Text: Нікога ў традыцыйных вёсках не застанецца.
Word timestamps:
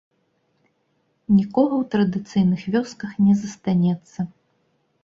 Нікога 1.37 1.73
ў 1.81 1.83
традыцыйных 1.93 2.61
вёсках 2.79 3.11
не 3.29 3.33
застанецца. 3.45 4.19